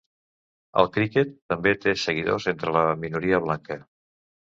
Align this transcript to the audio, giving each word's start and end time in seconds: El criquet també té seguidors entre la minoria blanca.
El 0.83 0.89
criquet 0.95 1.35
també 1.53 1.75
té 1.85 1.95
seguidors 2.07 2.51
entre 2.55 2.77
la 2.81 2.85
minoria 3.07 3.45
blanca. 3.49 3.83